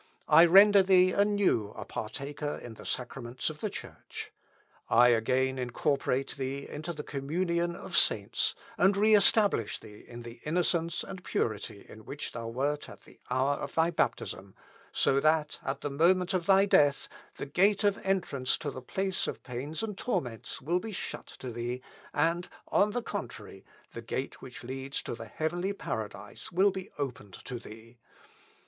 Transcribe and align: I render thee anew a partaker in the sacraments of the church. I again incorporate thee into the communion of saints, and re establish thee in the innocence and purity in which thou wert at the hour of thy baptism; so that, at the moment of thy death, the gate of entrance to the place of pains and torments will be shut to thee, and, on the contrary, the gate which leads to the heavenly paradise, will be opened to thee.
I 0.27 0.45
render 0.45 0.81
thee 0.81 1.11
anew 1.11 1.73
a 1.77 1.85
partaker 1.85 2.57
in 2.57 2.73
the 2.73 2.87
sacraments 2.87 3.51
of 3.51 3.59
the 3.59 3.69
church. 3.69 4.31
I 4.89 5.09
again 5.09 5.59
incorporate 5.59 6.37
thee 6.37 6.67
into 6.67 6.91
the 6.91 7.03
communion 7.03 7.75
of 7.75 7.95
saints, 7.95 8.55
and 8.79 8.97
re 8.97 9.13
establish 9.13 9.79
thee 9.79 10.03
in 10.07 10.23
the 10.23 10.39
innocence 10.43 11.03
and 11.03 11.23
purity 11.23 11.85
in 11.87 12.03
which 12.05 12.31
thou 12.31 12.47
wert 12.47 12.89
at 12.89 13.01
the 13.01 13.19
hour 13.29 13.57
of 13.57 13.75
thy 13.75 13.91
baptism; 13.91 14.55
so 14.91 15.19
that, 15.19 15.59
at 15.63 15.81
the 15.81 15.91
moment 15.91 16.33
of 16.33 16.47
thy 16.47 16.65
death, 16.65 17.07
the 17.37 17.45
gate 17.45 17.83
of 17.83 17.99
entrance 18.03 18.57
to 18.57 18.71
the 18.71 18.81
place 18.81 19.27
of 19.27 19.43
pains 19.43 19.83
and 19.83 19.99
torments 19.99 20.59
will 20.59 20.79
be 20.79 20.91
shut 20.91 21.27
to 21.27 21.51
thee, 21.51 21.79
and, 22.11 22.49
on 22.69 22.89
the 22.89 23.03
contrary, 23.03 23.63
the 23.93 24.01
gate 24.01 24.41
which 24.41 24.63
leads 24.63 25.03
to 25.03 25.13
the 25.13 25.27
heavenly 25.27 25.73
paradise, 25.73 26.51
will 26.51 26.71
be 26.71 26.89
opened 26.97 27.35
to 27.45 27.59
thee. 27.59 27.99